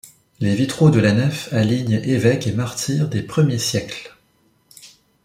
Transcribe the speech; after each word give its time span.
Les 0.39 0.55
vitraux 0.55 0.89
de 0.89 0.99
la 0.99 1.13
nef 1.13 1.53
alignent 1.53 2.01
évêques 2.03 2.47
et 2.47 2.53
martyrs 2.53 3.07
des 3.07 3.21
premiers 3.21 3.59
siècles. 3.59 4.17